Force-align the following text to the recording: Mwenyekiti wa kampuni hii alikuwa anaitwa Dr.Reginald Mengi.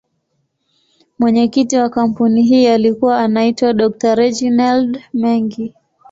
Mwenyekiti 1.19 1.77
wa 1.77 1.89
kampuni 1.89 2.41
hii 2.43 2.67
alikuwa 2.67 3.17
anaitwa 3.19 3.73
Dr.Reginald 3.73 4.99
Mengi. 5.13 5.73